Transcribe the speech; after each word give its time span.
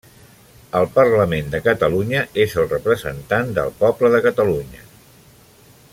El 0.79 0.87
Parlament 0.95 1.51
de 1.55 1.59
Catalunya 1.67 2.23
és 2.45 2.57
el 2.63 2.67
representant 2.71 3.55
del 3.59 3.71
poble 3.85 4.13
de 4.17 4.23
Catalunya. 4.31 4.83